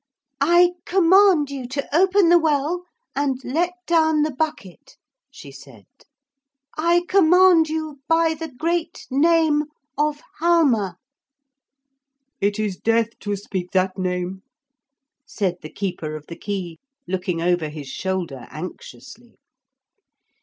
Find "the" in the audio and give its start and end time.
2.29-2.39, 4.23-4.31, 8.33-8.47, 15.61-15.69, 16.25-16.35